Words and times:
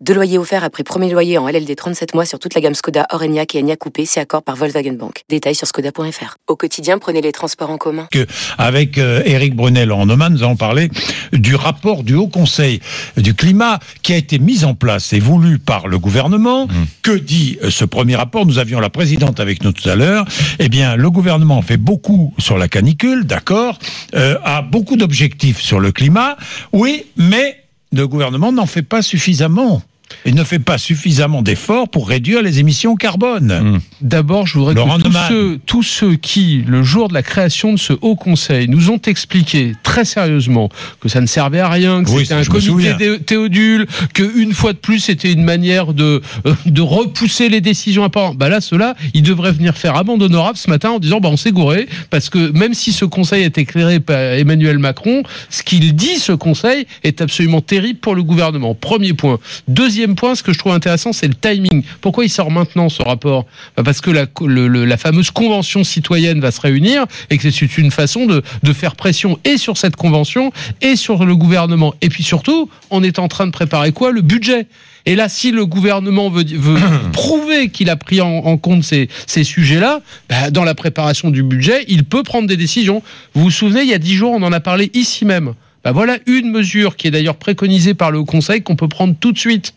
Deux 0.00 0.12
loyers 0.12 0.36
offerts 0.36 0.62
après 0.62 0.84
premier 0.84 1.10
loyer 1.10 1.38
en 1.38 1.48
LLD 1.48 1.74
37 1.74 2.14
mois 2.14 2.26
sur 2.26 2.38
toute 2.38 2.54
la 2.54 2.60
gamme 2.60 2.74
Skoda, 2.74 3.06
Orenia 3.12 3.44
et 3.54 3.58
Enya 3.58 3.76
Coupé, 3.76 4.04
c'est 4.04 4.20
accord 4.20 4.42
par 4.42 4.56
Volkswagen 4.56 4.92
Bank. 4.92 5.22
Détails 5.30 5.54
sur 5.54 5.66
skoda.fr. 5.66 6.36
Au 6.48 6.56
quotidien, 6.56 6.98
prenez 6.98 7.22
les 7.22 7.32
transports 7.32 7.70
en 7.70 7.78
commun. 7.78 8.08
Que 8.10 8.26
avec 8.58 8.98
euh, 8.98 9.22
Éric 9.24 9.56
Brunel 9.56 9.90
en 9.90 10.08
Oman, 10.10 10.34
nous 10.34 10.42
allons 10.42 10.56
parler 10.56 10.90
du 11.32 11.54
rapport 11.54 12.04
du 12.04 12.14
Haut 12.14 12.28
Conseil 12.28 12.80
du 13.16 13.34
climat 13.34 13.78
qui 14.02 14.12
a 14.12 14.16
été 14.16 14.38
mis 14.38 14.64
en 14.64 14.74
place 14.74 15.14
et 15.14 15.18
voulu 15.18 15.58
par 15.58 15.88
le 15.88 15.98
gouvernement. 15.98 16.66
Mmh. 16.66 16.72
Que 17.02 17.12
dit 17.12 17.58
euh, 17.62 17.70
ce 17.70 17.86
premier 17.86 18.16
rapport? 18.16 18.44
Nous 18.44 18.58
avions 18.58 18.80
la 18.80 18.90
présidente 18.90 19.40
avec 19.40 19.64
nous 19.64 19.72
tout 19.72 19.88
à 19.88 19.96
l'heure. 19.96 20.26
Eh 20.58 20.68
bien, 20.68 20.94
le 20.96 21.10
gouvernement 21.10 21.62
fait 21.62 21.78
beaucoup 21.78 22.34
sur 22.38 22.58
la 22.58 22.68
canicule, 22.68 23.24
d'accord, 23.24 23.78
euh, 24.14 24.36
a 24.44 24.60
beaucoup 24.60 24.96
d'objectifs 24.96 25.60
sur 25.60 25.80
le 25.80 25.90
climat, 25.90 26.36
oui, 26.72 27.06
mais 27.16 27.56
le 27.92 28.06
gouvernement 28.06 28.52
n'en 28.52 28.66
fait 28.66 28.82
pas 28.82 29.02
suffisamment. 29.02 29.82
Il 30.24 30.34
ne 30.34 30.44
fait 30.44 30.58
pas 30.58 30.78
suffisamment 30.78 31.42
d'efforts 31.42 31.88
pour 31.88 32.08
réduire 32.08 32.42
les 32.42 32.58
émissions 32.58 32.96
carbone. 32.96 33.80
D'abord, 34.00 34.46
je 34.46 34.58
voudrais 34.58 34.74
Laurent 34.74 34.98
que 34.98 35.02
tous 35.04 35.12
ceux, 35.28 35.60
tous 35.66 35.82
ceux 35.82 36.16
qui, 36.16 36.64
le 36.66 36.82
jour 36.82 37.08
de 37.08 37.14
la 37.14 37.22
création 37.22 37.72
de 37.72 37.78
ce 37.78 37.92
Haut 38.00 38.16
Conseil, 38.16 38.68
nous 38.68 38.90
ont 38.90 39.00
expliqué 39.06 39.74
très 39.82 40.04
sérieusement 40.04 40.68
que 41.00 41.08
ça 41.08 41.20
ne 41.20 41.26
servait 41.26 41.60
à 41.60 41.68
rien, 41.68 42.02
que 42.02 42.10
Oui, 42.10 42.22
c'était 42.22 42.34
un 42.34 42.44
comité 42.44 43.18
théodule, 43.24 43.86
que 44.14 44.38
une 44.40 44.52
fois 44.52 44.72
de 44.72 44.78
plus 44.78 45.00
c'était 45.00 45.32
une 45.32 45.44
manière 45.44 45.94
de 45.94 46.22
euh, 46.46 46.54
de 46.66 46.80
repousser 46.80 47.48
les 47.48 47.60
décisions 47.60 48.04
importantes. 48.04 48.36
Bah 48.36 48.48
là, 48.48 48.60
ceux-là, 48.60 48.94
ils 49.14 49.22
devraient 49.22 49.52
venir 49.52 49.76
faire 49.76 49.96
amende 49.96 50.22
honorable 50.22 50.58
ce 50.58 50.70
matin 50.70 50.90
en 50.90 50.98
disant 50.98 51.20
bah 51.20 51.28
on 51.30 51.36
s'est 51.36 51.52
gouré 51.52 51.88
parce 52.10 52.30
que 52.30 52.50
même 52.52 52.74
si 52.74 52.92
ce 52.92 53.04
Conseil 53.04 53.44
est 53.44 53.58
éclairé 53.58 54.00
par 54.00 54.18
Emmanuel 54.18 54.78
Macron, 54.78 55.22
ce 55.50 55.62
qu'il 55.62 55.94
dit 55.94 56.16
ce 56.18 56.32
Conseil 56.32 56.86
est 57.04 57.20
absolument 57.20 57.60
terrible 57.60 57.98
pour 58.00 58.14
le 58.14 58.22
gouvernement. 58.22 58.74
Premier 58.74 59.12
point. 59.12 59.38
Deuxième 59.66 60.07
point, 60.14 60.34
ce 60.34 60.42
que 60.42 60.52
je 60.52 60.58
trouve 60.58 60.72
intéressant, 60.72 61.12
c'est 61.12 61.28
le 61.28 61.34
timing. 61.34 61.82
Pourquoi 62.00 62.24
il 62.24 62.28
sort 62.28 62.50
maintenant 62.50 62.88
ce 62.88 63.02
rapport? 63.02 63.46
Bah, 63.76 63.82
Parce 63.84 64.00
que 64.00 64.10
la, 64.10 64.26
le- 64.44 64.68
le- 64.68 64.84
la 64.84 64.96
fameuse 64.96 65.30
convention 65.30 65.84
citoyenne 65.84 66.40
va 66.40 66.50
se 66.50 66.60
réunir 66.60 67.06
et 67.30 67.38
que 67.38 67.50
c'est 67.50 67.78
une 67.78 67.90
façon 67.90 68.26
de, 68.26 68.42
de 68.62 68.72
faire 68.72 68.96
pression 68.96 69.38
et 69.44 69.56
sur 69.58 69.76
cette 69.78 69.96
convention 69.96 70.52
et 70.82 70.96
sur 70.96 71.24
le 71.24 71.36
gouvernement. 71.36 71.94
Et 72.02 72.08
puis 72.08 72.22
surtout, 72.24 72.68
on 72.90 73.02
est 73.02 73.18
en 73.18 73.28
train 73.28 73.46
de 73.46 73.52
préparer 73.52 73.92
quoi? 73.92 74.12
Le 74.12 74.20
budget. 74.22 74.66
Et 75.06 75.14
là, 75.14 75.28
si 75.28 75.52
le 75.52 75.64
gouvernement 75.64 76.28
veut, 76.28 76.44
veut 76.44 76.78
prouver 77.12 77.70
qu'il 77.70 77.88
a 77.90 77.96
pris 77.96 78.20
en, 78.20 78.28
en 78.28 78.56
compte 78.58 78.84
ces, 78.84 79.08
ces 79.26 79.42
sujets-là, 79.44 80.00
bah, 80.28 80.50
dans 80.50 80.64
la 80.64 80.74
préparation 80.74 81.30
du 81.30 81.42
budget, 81.42 81.84
il 81.88 82.04
peut 82.04 82.22
prendre 82.22 82.46
des 82.46 82.56
décisions. 82.58 83.02
Vous 83.34 83.44
vous 83.44 83.50
souvenez, 83.50 83.82
il 83.82 83.88
y 83.88 83.94
a 83.94 83.98
dix 83.98 84.14
jours, 84.14 84.32
on 84.32 84.42
en 84.42 84.52
a 84.52 84.60
parlé 84.60 84.90
ici 84.94 85.24
même. 85.24 85.54
Bah, 85.84 85.92
voilà 85.92 86.18
une 86.26 86.50
mesure 86.50 86.96
qui 86.96 87.06
est 87.06 87.10
d'ailleurs 87.10 87.36
préconisée 87.36 87.94
par 87.94 88.10
le 88.10 88.22
Conseil 88.24 88.62
qu'on 88.62 88.76
peut 88.76 88.88
prendre 88.88 89.14
tout 89.18 89.32
de 89.32 89.38
suite. 89.38 89.72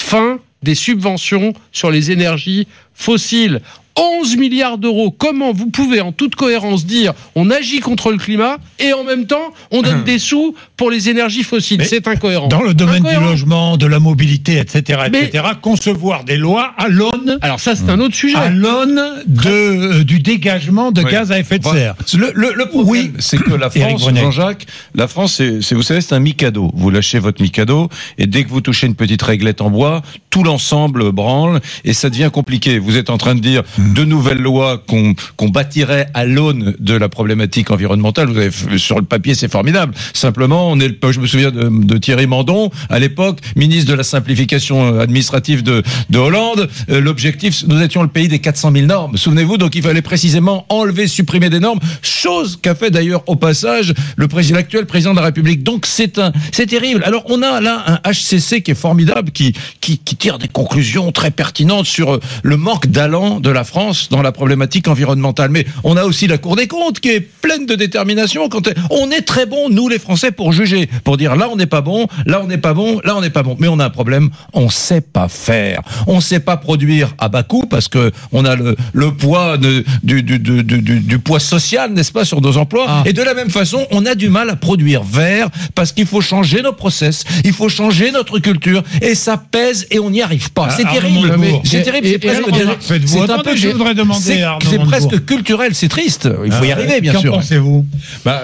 Fin 0.00 0.40
des 0.62 0.74
subventions 0.74 1.52
sur 1.72 1.90
les 1.90 2.10
énergies 2.10 2.66
fossiles. 2.94 3.60
11 4.00 4.36
milliards 4.36 4.78
d'euros. 4.78 5.10
Comment 5.10 5.52
vous 5.52 5.66
pouvez 5.68 6.00
en 6.00 6.12
toute 6.12 6.34
cohérence 6.34 6.86
dire 6.86 7.12
on 7.34 7.50
agit 7.50 7.80
contre 7.80 8.10
le 8.10 8.16
climat 8.18 8.56
et 8.78 8.92
en 8.94 9.04
même 9.04 9.26
temps 9.26 9.52
on 9.70 9.82
donne 9.82 10.04
des 10.04 10.18
sous 10.18 10.54
pour 10.76 10.90
les 10.90 11.08
énergies 11.10 11.42
fossiles 11.42 11.84
C'est 11.84 12.08
incohérent. 12.08 12.48
Dans 12.48 12.62
le 12.62 12.72
domaine 12.74 12.96
Incohérent. 13.06 13.20
du 13.22 13.28
logement, 13.28 13.76
de 13.76 13.86
la 13.86 14.00
mobilité, 14.00 14.56
etc., 14.58 15.00
Mais- 15.12 15.24
etc., 15.24 15.44
concevoir 15.60 16.24
des 16.24 16.36
lois 16.38 16.72
à 16.78 16.88
l'aune 16.88 17.38
Alors 17.42 17.60
ça 17.60 17.74
c'est 17.76 17.90
un 17.90 18.00
autre 18.00 18.14
sujet. 18.14 18.36
à 18.36 18.48
l'aune 18.48 19.00
de, 19.26 19.48
euh, 19.50 20.04
du 20.04 20.20
dégagement 20.20 20.90
de 20.92 21.02
Oui. 21.02 21.10
gaz 21.12 21.30
à 21.32 21.38
effet 21.38 21.58
de 21.58 21.64
serre. 21.64 21.94
Le, 22.14 22.30
le, 22.34 22.52
le 22.54 22.66
problème, 22.66 23.12
c'est 23.18 23.36
que 23.38 23.52
la 23.54 23.68
France. 23.70 24.08
Jean-Jacques, 24.14 24.66
la 24.94 25.08
France, 25.08 25.34
c'est, 25.36 25.60
c'est- 25.62 25.74
vous 25.74 25.82
savez, 25.82 26.00
c'est 26.00 26.14
un 26.14 26.20
mikado. 26.20 26.70
Vous 26.74 26.90
lâchez 26.90 27.18
votre 27.18 27.42
mikado, 27.42 27.88
et 28.18 28.26
dès 28.26 28.44
que 28.44 28.48
vous 28.48 28.60
touchez 28.60 28.86
une 28.86 28.94
petite 28.94 29.22
réglette 29.22 29.60
en 29.60 29.70
bois, 29.70 30.02
tout 30.30 30.44
l'ensemble 30.44 31.12
branle, 31.12 31.60
et 31.84 31.92
ça 31.92 32.08
devient 32.10 32.30
compliqué. 32.32 32.78
Vous 32.78 32.96
êtes 32.96 33.10
en 33.10 33.18
train 33.18 33.34
de 33.34 33.40
dire 33.40 33.62
Hmm. 33.78 33.94
de 33.94 34.04
nouvelles 34.04 34.38
lois 34.38 34.82
qu'on, 34.86 35.14
qu'on 35.36 35.48
bâtirait 35.48 36.06
à 36.14 36.24
l'aune 36.24 36.74
de 36.78 36.94
la 36.94 37.08
problématique 37.08 37.70
environnementale. 37.70 38.28
Vous 38.28 38.36
avez, 38.38 38.50
sur 38.78 38.96
le 38.98 39.04
papier, 39.04 39.34
c'est 39.34 39.50
formidable. 39.50 39.94
Simplement, 40.14 40.68
on 40.70 40.78
est, 40.80 40.88
le- 40.88 41.12
je 41.12 41.20
me 41.20 41.26
souviens 41.26 41.50
de, 41.50 41.68
de 41.68 41.98
Thierry 41.98 42.26
Mandon, 42.26 42.70
à 42.88 42.98
l'époque, 42.98 43.38
ministre 43.56 43.90
de 43.90 43.96
la 43.96 44.02
simplification 44.02 44.94
euh, 44.94 45.00
administrative 45.00 45.62
de, 45.62 45.82
de 46.10 46.18
Hollande. 46.18 46.68
Euh, 46.90 47.00
L'objectif, 47.00 47.64
nous 47.66 47.80
étions 47.82 48.02
le 48.02 48.08
pays 48.08 48.28
des 48.28 48.38
400 48.38 48.72
000 48.72 48.86
normes. 48.86 49.16
Souvenez-vous, 49.16 49.56
donc 49.58 49.74
il 49.74 49.82
fallait 49.82 50.02
précisément 50.02 50.64
enlever, 50.68 51.06
supprimer 51.06 51.50
des 51.50 51.60
normes, 51.60 51.80
chose 52.02 52.58
qu'a 52.60 52.74
fait 52.74 52.90
d'ailleurs 52.90 53.22
au 53.26 53.36
passage 53.36 53.94
le 54.16 54.28
président 54.28 54.56
l'actuel 54.56 54.86
président 54.86 55.12
de 55.12 55.16
la 55.18 55.24
République. 55.26 55.62
Donc 55.62 55.86
c'est 55.86 56.18
un, 56.18 56.32
c'est 56.52 56.66
terrible. 56.66 57.02
Alors 57.04 57.22
on 57.26 57.42
a 57.42 57.60
là 57.60 58.00
un 58.04 58.10
HCC 58.12 58.62
qui 58.62 58.72
est 58.72 58.74
formidable, 58.74 59.30
qui, 59.30 59.54
qui, 59.80 59.98
qui 59.98 60.16
tire 60.20 60.38
des 60.38 60.48
conclusions 60.48 61.10
très 61.12 61.30
pertinentes 61.32 61.86
sur 61.86 62.14
euh, 62.14 62.20
le 62.42 62.56
manque 62.58 62.86
d'allant 62.86 63.40
de 63.40 63.50
la 63.50 63.64
France 63.64 64.08
dans 64.10 64.20
la 64.22 64.32
problématique 64.32 64.86
environnementale. 64.86 65.50
Mais 65.50 65.64
on 65.82 65.96
a 65.96 66.04
aussi 66.04 66.26
la 66.28 66.36
Cour 66.38 66.56
des 66.56 66.68
comptes 66.68 67.00
qui 67.00 67.08
est 67.08 67.20
pleine 67.20 67.64
de 67.66 67.74
détermination. 67.74 68.48
Quand 68.50 68.68
on 68.90 69.10
est 69.10 69.22
très 69.22 69.46
bon, 69.46 69.70
nous 69.70 69.88
les 69.88 69.98
Français, 69.98 70.30
pour 70.30 70.52
juger, 70.52 70.88
pour 71.04 71.16
dire 71.16 71.34
là 71.36 71.48
on 71.50 71.56
n'est 71.56 71.66
pas 71.66 71.80
bon, 71.80 72.06
là 72.26 72.40
on 72.44 72.46
n'est 72.46 72.58
pas 72.58 72.74
bon, 72.74 73.00
là 73.02 73.16
on 73.16 73.22
n'est 73.22 73.30
pas 73.30 73.42
bon. 73.42 73.56
Mais 73.58 73.66
on 73.68 73.78
a 73.80 73.86
un 73.86 73.90
problème, 73.90 74.28
on 74.52 74.68
sait 74.68 75.00
pas 75.00 75.28
faire, 75.28 75.80
on 76.06 76.20
sait 76.20 76.40
pas 76.40 76.58
produire 76.58 77.14
à 77.18 77.28
bas 77.30 77.42
coût 77.42 77.64
parce 77.68 77.88
que 77.88 78.12
on 78.30 78.44
a 78.44 78.56
le, 78.56 78.76
le 78.92 79.12
poids 79.12 79.56
de- 79.56 79.84
du, 80.02 80.22
du, 80.22 80.38
du, 80.38 80.62
du, 80.62 80.82
du- 80.82 81.00
du 81.00 81.18
poids 81.18 81.40
social, 81.40 81.92
n'est-ce 81.94 82.12
pas, 82.12 82.26
sur 82.26 82.42
nos 82.42 82.58
emplois. 82.58 82.84
Ah. 82.88 83.02
Et 83.06 83.14
de 83.14 83.22
la 83.22 83.32
même 83.32 83.50
façon, 83.50 83.86
on 83.90 84.04
a 84.04 84.14
du 84.14 84.28
mal 84.28 84.50
à 84.50 84.56
produire 84.56 85.02
vert 85.02 85.48
parce 85.74 85.92
qu'il 85.92 86.06
faut 86.06 86.20
changer 86.20 86.60
nos 86.60 86.72
process, 86.74 87.24
il 87.44 87.54
faut 87.54 87.70
changer 87.70 88.10
notre 88.12 88.38
culture 88.38 88.82
et 89.00 89.14
ça 89.14 89.38
pèse 89.50 89.86
et 89.90 89.98
on 89.98 90.09
n'y 90.10 90.22
arrive 90.22 90.50
pas. 90.52 90.68
Ah, 90.70 90.74
C'est 90.76 90.84
terrible. 90.84 91.32
C'est 91.64 91.82
terrible. 91.82 92.06
C'est 92.08 92.18
presque, 92.18 93.56
je 93.56 93.68
voudrais 93.68 93.94
demander 93.94 94.20
c'est- 94.60 94.78
presque 94.86 95.24
culturel. 95.24 95.74
C'est 95.74 95.88
triste. 95.88 96.28
Il 96.44 96.52
faut 96.52 96.64
y 96.64 96.70
Ah, 96.70 96.74
arriver, 96.76 97.00
bien 97.00 97.12
Qu'en 97.14 97.20
sûr. 97.20 97.32
pensez-vous 97.32 97.86
Bah, 98.24 98.42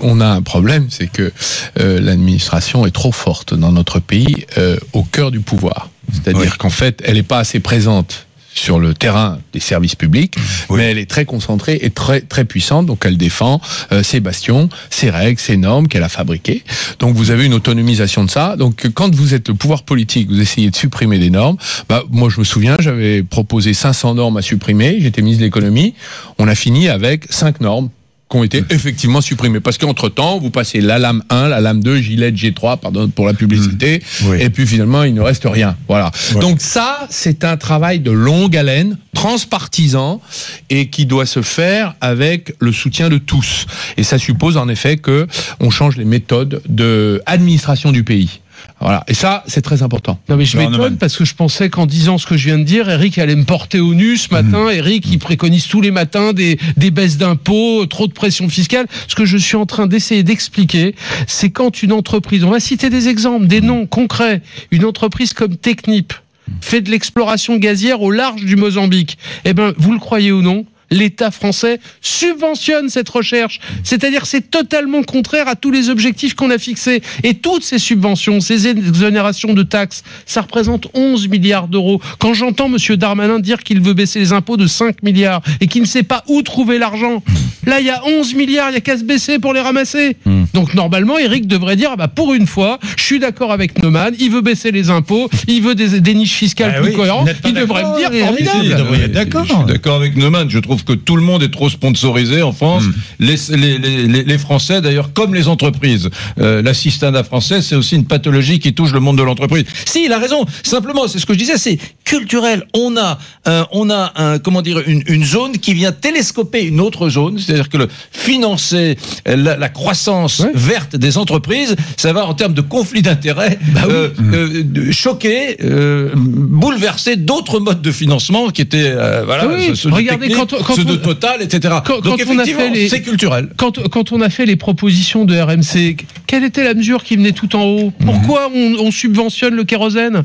on 0.00 0.20
a 0.20 0.26
un 0.26 0.42
problème, 0.42 0.86
c'est 0.90 1.06
que 1.10 1.32
euh, 1.80 2.00
l'administration 2.00 2.86
est 2.86 2.90
trop 2.90 3.12
forte 3.12 3.54
dans 3.54 3.72
notre 3.72 4.00
pays, 4.00 4.46
euh, 4.58 4.76
au 4.92 5.02
cœur 5.02 5.30
du 5.30 5.40
pouvoir. 5.40 5.90
C'est-à-dire 6.12 6.58
qu'en 6.58 6.70
fait, 6.70 7.00
elle 7.04 7.14
n'est 7.14 7.22
pas 7.22 7.38
assez 7.38 7.60
présente 7.60 8.26
sur 8.54 8.78
le 8.78 8.94
terrain 8.94 9.38
des 9.52 9.60
services 9.60 9.96
publics, 9.96 10.34
Oui. 10.70 10.78
mais 10.78 10.90
elle 10.90 10.98
est 10.98 11.10
très 11.10 11.24
concentrée 11.24 11.78
et 11.82 11.90
très 11.90 12.20
très 12.20 12.44
puissante. 12.44 12.86
Donc, 12.86 13.02
elle 13.04 13.16
défend 13.16 13.60
euh, 13.92 14.02
ses 14.02 14.20
bastions, 14.20 14.68
ses 14.90 15.10
règles, 15.10 15.40
ses 15.40 15.56
normes 15.56 15.88
qu'elle 15.88 16.04
a 16.04 16.08
fabriquées. 16.08 16.62
Donc, 17.00 17.16
vous 17.16 17.30
avez 17.30 17.44
une 17.46 17.54
autonomisation 17.54 18.24
de 18.24 18.30
ça. 18.30 18.56
Donc, 18.56 18.88
quand 18.94 19.14
vous 19.14 19.34
êtes 19.34 19.48
le 19.48 19.54
pouvoir 19.54 19.82
politique, 19.82 20.28
vous 20.30 20.40
essayez 20.40 20.70
de 20.70 20.76
supprimer 20.76 21.18
des 21.18 21.30
normes. 21.30 21.56
Bah, 21.88 22.02
moi, 22.10 22.28
je 22.30 22.38
me 22.38 22.44
souviens, 22.44 22.76
j'avais 22.78 23.22
proposé 23.22 23.74
500 23.74 24.14
normes 24.14 24.36
à 24.36 24.42
supprimer. 24.42 24.98
J'étais 25.00 25.20
ministre 25.20 25.40
de 25.40 25.46
l'économie. 25.46 25.94
On 26.38 26.46
a 26.48 26.54
fini 26.54 26.88
avec 26.88 27.26
5 27.30 27.60
normes 27.60 27.90
qui 28.34 28.38
ont 28.40 28.44
été 28.44 28.64
effectivement 28.70 29.20
supprimées. 29.20 29.60
Parce 29.60 29.78
qu'entre 29.78 30.08
temps, 30.08 30.40
vous 30.40 30.50
passez 30.50 30.80
la 30.80 30.98
lame 30.98 31.22
1, 31.30 31.48
la 31.48 31.60
lame 31.60 31.82
2, 31.82 32.00
Gillette, 32.00 32.34
G3, 32.34 32.78
pardon 32.80 33.08
pour 33.08 33.26
la 33.26 33.34
publicité, 33.34 34.02
Oui. 34.24 34.38
et 34.40 34.50
puis 34.50 34.66
finalement, 34.66 35.04
il 35.04 35.14
ne 35.14 35.20
reste 35.20 35.44
rien. 35.46 35.76
Voilà. 35.86 36.10
Ouais. 36.34 36.40
Donc 36.40 36.60
ça, 36.60 37.06
c'est 37.10 37.44
un 37.44 37.56
travail 37.56 38.00
de 38.00 38.10
longue 38.10 38.56
haleine, 38.56 38.98
transpartisan, 39.14 40.20
et 40.68 40.88
qui 40.88 41.06
doit 41.06 41.26
se 41.26 41.42
faire 41.42 41.94
avec 42.00 42.54
le 42.58 42.72
soutien 42.72 43.08
de 43.08 43.18
tous. 43.18 43.66
Et 43.96 44.02
ça 44.02 44.18
suppose 44.18 44.56
en 44.56 44.68
effet 44.68 44.96
que 44.96 45.28
on 45.60 45.70
change 45.70 45.96
les 45.96 46.04
méthodes 46.04 46.60
de 46.68 47.22
administration 47.26 47.92
du 47.92 48.02
pays. 48.02 48.40
Voilà. 48.80 49.04
Et 49.08 49.14
ça, 49.14 49.44
c'est 49.46 49.62
très 49.62 49.82
important. 49.82 50.18
Non 50.28 50.36
mais 50.36 50.44
je 50.44 50.58
m'étonne 50.58 50.96
parce 50.96 51.16
que 51.16 51.24
je 51.24 51.34
pensais 51.34 51.70
qu'en 51.70 51.86
disant 51.86 52.18
ce 52.18 52.26
que 52.26 52.36
je 52.36 52.46
viens 52.46 52.58
de 52.58 52.64
dire, 52.64 52.88
Eric 52.88 53.18
allait 53.18 53.36
me 53.36 53.44
porter 53.44 53.80
au 53.80 53.94
nu 53.94 54.16
ce 54.16 54.32
matin. 54.32 54.68
Eric, 54.68 55.06
il 55.10 55.18
préconise 55.18 55.66
tous 55.68 55.80
les 55.80 55.90
matins 55.90 56.32
des, 56.32 56.58
des 56.76 56.90
baisses 56.90 57.16
d'impôts, 57.16 57.86
trop 57.86 58.06
de 58.06 58.12
pression 58.12 58.48
fiscale. 58.48 58.86
Ce 59.08 59.14
que 59.14 59.24
je 59.24 59.36
suis 59.36 59.56
en 59.56 59.66
train 59.66 59.86
d'essayer 59.86 60.22
d'expliquer, 60.22 60.94
c'est 61.26 61.50
quand 61.50 61.82
une 61.82 61.92
entreprise, 61.92 62.44
on 62.44 62.50
va 62.50 62.60
citer 62.60 62.90
des 62.90 63.08
exemples, 63.08 63.46
des 63.46 63.60
noms 63.60 63.86
concrets, 63.86 64.42
une 64.70 64.84
entreprise 64.84 65.32
comme 65.32 65.56
Technip 65.56 66.12
fait 66.60 66.80
de 66.80 66.90
l'exploration 66.90 67.56
gazière 67.56 68.02
au 68.02 68.10
large 68.10 68.44
du 68.44 68.56
Mozambique. 68.56 69.18
Eh 69.44 69.54
ben, 69.54 69.72
vous 69.78 69.92
le 69.92 69.98
croyez 69.98 70.32
ou 70.32 70.42
non, 70.42 70.66
l'État 70.94 71.30
français 71.30 71.80
subventionne 72.00 72.88
cette 72.88 73.08
recherche. 73.08 73.60
C'est-à-dire 73.82 74.26
c'est 74.26 74.50
totalement 74.50 75.02
contraire 75.02 75.48
à 75.48 75.56
tous 75.56 75.70
les 75.70 75.90
objectifs 75.90 76.34
qu'on 76.34 76.50
a 76.50 76.58
fixés. 76.58 77.02
Et 77.22 77.34
toutes 77.34 77.64
ces 77.64 77.78
subventions, 77.78 78.40
ces 78.40 78.68
exonérations 78.68 79.52
de 79.52 79.62
taxes, 79.62 80.04
ça 80.24 80.42
représente 80.42 80.88
11 80.94 81.28
milliards 81.28 81.68
d'euros. 81.68 82.00
Quand 82.18 82.32
j'entends 82.32 82.68
Monsieur 82.68 82.96
Darmanin 82.96 83.40
dire 83.40 83.62
qu'il 83.62 83.80
veut 83.80 83.94
baisser 83.94 84.20
les 84.20 84.32
impôts 84.32 84.56
de 84.56 84.66
5 84.66 85.02
milliards 85.02 85.42
et 85.60 85.66
qu'il 85.66 85.82
ne 85.82 85.86
sait 85.86 86.02
pas 86.02 86.24
où 86.28 86.42
trouver 86.42 86.78
l'argent, 86.78 87.22
là 87.66 87.80
il 87.80 87.86
y 87.86 87.90
a 87.90 88.02
11 88.06 88.34
milliards, 88.34 88.70
il 88.70 88.74
y 88.74 88.76
a 88.76 88.80
qu'à 88.80 88.96
se 88.96 89.04
baisser 89.04 89.38
pour 89.38 89.52
les 89.52 89.60
ramasser. 89.60 90.16
Donc 90.54 90.72
normalement, 90.74 91.18
Eric 91.18 91.46
devrait 91.46 91.76
dire, 91.76 91.90
ah 91.92 91.96
bah, 91.96 92.08
pour 92.08 92.32
une 92.32 92.46
fois, 92.46 92.78
je 92.96 93.02
suis 93.02 93.18
d'accord 93.18 93.52
avec 93.52 93.82
Neumann, 93.82 94.14
il 94.18 94.30
veut 94.30 94.40
baisser 94.40 94.70
les 94.70 94.88
impôts, 94.88 95.28
il 95.48 95.60
veut 95.62 95.74
des, 95.74 96.00
des 96.00 96.14
niches 96.14 96.34
fiscales 96.34 96.74
Ah 96.76 96.80
plus 96.80 96.90
oui, 96.90 96.96
cohérentes, 96.96 97.28
il 97.44 97.52
devrait 97.52 97.82
me 97.82 97.98
dire 97.98 98.26
formidable. 98.26 98.96
Si, 99.02 99.08
d'accord. 99.10 99.44
Je 99.44 99.52
suis 99.52 99.64
d'accord 99.66 99.96
avec 99.96 100.16
Neumann. 100.16 100.48
Je 100.48 100.60
trouve 100.60 100.84
que 100.84 100.92
tout 100.92 101.16
le 101.16 101.22
monde 101.22 101.42
est 101.42 101.50
trop 101.50 101.68
sponsorisé 101.68 102.42
en 102.42 102.52
France. 102.52 102.84
Les, 103.18 103.34
les, 103.50 103.78
les, 103.78 104.22
les 104.22 104.38
Français, 104.38 104.80
d'ailleurs, 104.80 105.12
comme 105.12 105.34
les 105.34 105.48
entreprises. 105.48 106.08
Euh, 106.40 106.62
L'assistanat 106.62 107.24
français, 107.24 107.60
c'est 107.60 107.74
aussi 107.74 107.96
une 107.96 108.06
pathologie 108.06 108.60
qui 108.60 108.74
touche 108.74 108.92
le 108.92 109.00
monde 109.00 109.18
de 109.18 109.22
l'entreprise. 109.24 109.64
Si, 109.84 110.04
il 110.04 110.12
a 110.12 110.18
raison. 110.18 110.44
Simplement, 110.62 111.08
c'est 111.08 111.18
ce 111.18 111.26
que 111.26 111.34
je 111.34 111.38
disais, 111.38 111.58
c'est 111.58 111.78
culturel. 112.04 112.64
On 112.74 112.96
a, 112.96 113.18
euh, 113.48 113.64
on 113.72 113.90
a 113.90 114.12
un, 114.16 114.38
comment 114.38 114.62
dire, 114.62 114.80
une, 114.86 115.02
une 115.08 115.24
zone 115.24 115.58
qui 115.58 115.74
vient 115.74 115.90
télescoper 115.92 116.62
une 116.62 116.80
autre 116.80 117.08
zone. 117.10 117.38
C'est-à-dire 117.38 117.68
que 117.68 117.76
le 117.76 117.88
financer 118.12 118.96
euh, 119.28 119.36
la, 119.36 119.56
la 119.56 119.68
croissance 119.68 120.43
Verte 120.54 120.96
des 120.96 121.16
entreprises, 121.18 121.76
ça 121.96 122.12
va 122.12 122.26
en 122.26 122.34
termes 122.34 122.54
de 122.54 122.60
conflit 122.60 123.02
d'intérêts 123.02 123.58
Bah 123.72 123.82
oui. 123.86 123.92
euh, 123.92 124.08
euh, 124.32 124.62
de- 124.64 124.90
choquer, 124.92 125.56
euh, 125.62 126.10
bouleverser 126.14 127.16
d'autres 127.16 127.60
modes 127.60 127.82
de 127.82 127.92
financement 127.92 128.48
qui 128.50 128.62
étaient, 128.62 128.92
euh, 128.94 129.22
voilà, 129.24 129.46
Oui, 129.46 129.76
ceux- 129.76 129.90
de 129.90 129.94
regardez, 129.94 130.28
Technip, 130.28 130.48
quand- 130.50 130.62
quand 130.64 130.74
ceux 130.74 130.82
on- 130.82 130.90
de 130.92 130.96
Total, 130.96 131.42
etc. 131.42 131.74
Quand- 131.84 132.00
Donc 132.00 132.18
quand 132.24 132.32
on 132.34 132.38
a 132.38 132.44
fait 132.44 132.70
les- 132.70 132.88
c'est 132.88 133.02
culturel. 133.02 133.48
Quand, 133.56 133.88
quand 133.88 134.12
on 134.12 134.20
a 134.20 134.30
fait 134.30 134.46
les 134.46 134.56
propositions 134.56 135.24
de 135.24 135.34
RMC, 135.38 135.96
quelle 136.26 136.44
était 136.44 136.64
la 136.64 136.74
mesure 136.74 137.04
qui 137.04 137.16
venait 137.16 137.32
tout 137.32 137.54
en 137.56 137.64
haut? 137.64 137.92
Pourquoi 138.04 138.50
on, 138.54 138.74
on 138.80 138.90
subventionne 138.90 139.54
le 139.54 139.64
kérosène? 139.64 140.22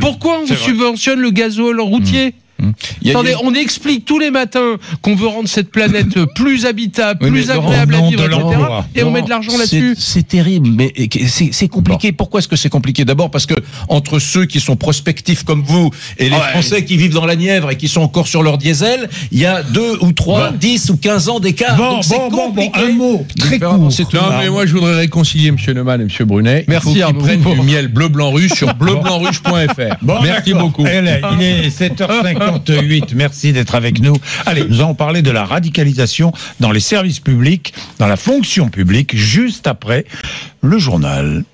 Pourquoi 0.00 0.40
on 0.42 0.46
subventionne 0.56 1.20
le 1.20 1.30
gazole 1.30 1.80
routier? 1.80 2.34
Il 2.60 3.06
y 3.06 3.10
a- 3.10 3.14
Attendez, 3.14 3.34
on 3.44 3.54
explique 3.54 4.04
tous 4.04 4.18
les 4.18 4.30
matins 4.30 4.76
qu'on 5.02 5.14
veut 5.14 5.28
rendre 5.28 5.48
cette 5.48 5.70
planète 5.70 6.24
plus 6.34 6.66
habitable, 6.66 7.20
Oui, 7.22 7.30
plus 7.30 7.50
agréable 7.50 7.94
à 7.94 8.00
vivre, 8.00 8.22
de 8.22 8.26
etc. 8.26 8.40
l'emploi. 8.40 8.84
Et 8.96 9.02
on 9.04 9.10
met 9.10 9.22
de 9.22 9.28
l'argent 9.30 9.56
là-dessus. 9.56 9.94
C'est 9.98 10.26
terrible, 10.26 10.68
mais 10.70 10.92
c'est 11.28 11.68
compliqué. 11.68 12.10
Pourquoi 12.12 12.40
est-ce 12.40 12.48
que 12.48 12.56
c'est 12.56 12.68
compliqué? 12.68 13.04
D'abord 13.04 13.30
parce 13.30 13.46
que 13.46 13.54
entre 13.88 14.18
ceux 14.18 14.44
qui 14.46 14.58
sont 14.60 14.76
prospectifs 14.76 15.44
comme 15.44 15.62
vous 15.62 15.90
et 16.18 16.28
les 16.28 16.38
Ouais. 16.38 16.42
Français 16.52 16.84
qui 16.84 16.96
vivent 16.96 17.12
dans 17.14 17.26
la 17.26 17.36
Nièvre 17.36 17.70
et 17.70 17.76
qui 17.76 17.88
sont 17.88 18.00
encore 18.00 18.28
sur 18.28 18.42
leur 18.42 18.58
diesel, 18.58 19.08
il 19.32 19.38
y 19.38 19.46
a 19.46 19.62
deux 19.62 19.96
ou 20.00 20.12
trois, 20.12 20.50
dix 20.52 20.88
ou 20.90 20.96
quinze 20.96 21.28
ans 21.28 21.40
d'écart. 21.40 21.76
Bon, 21.76 21.94
Donc 21.94 22.04
c'est 22.04 22.16
bon, 22.16 22.28
bon, 22.30 22.48
bon, 22.50 22.66
compliqué 22.68 22.80
un 22.80 22.92
mot 22.92 23.26
très 23.38 23.58
court. 23.58 23.74
Non, 23.78 24.38
mais 24.40 24.48
moi, 24.50 24.66
je 24.66 24.72
voudrais 24.72 24.94
réconcilier 24.96 25.48
M. 25.48 25.56
Neumann 25.74 26.00
et 26.00 26.04
M. 26.04 26.26
Brunet. 26.26 26.64
Merci, 26.68 26.88
Il 26.88 26.90
faut 26.90 26.92
qu'ils 26.94 27.02
Arnaud. 27.02 27.20
prennent 27.20 27.40
du 27.42 27.60
miel 27.62 27.88
bleu-blanc-ruche 27.88 28.52
sur 28.52 28.72
bleublancruche.fr. 28.74 29.96
Bon, 30.02 30.20
Merci 30.22 30.54
beaucoup. 30.54 30.84
Allez, 30.84 31.20
il 31.38 31.42
est 31.42 31.70
7h58. 32.56 33.14
Merci 33.14 33.52
d'être 33.52 33.74
avec 33.74 34.00
nous. 34.00 34.16
Allez, 34.46 34.64
nous 34.64 34.80
allons 34.80 34.94
parler 34.94 35.22
de 35.22 35.30
la 35.30 35.44
radicalisation 35.44 36.32
dans 36.60 36.72
les 36.72 36.80
services 36.80 37.20
publics, 37.20 37.74
dans 37.98 38.06
la 38.06 38.16
fonction 38.16 38.68
publique, 38.68 39.16
juste 39.16 39.66
après 39.66 40.04
le 40.62 40.78
journal. 40.78 41.44